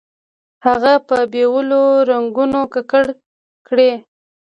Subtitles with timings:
[0.65, 3.05] هغه په بېلو رنګونو ککړ
[3.67, 3.91] کړئ.